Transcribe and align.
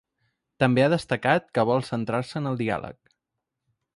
També 0.63 0.85
ha 0.85 0.93
destacat 0.93 1.51
que 1.59 1.67
vol 1.71 1.85
centrar-se 1.91 2.35
en 2.41 2.51
el 2.53 2.59
diàleg. 2.65 3.15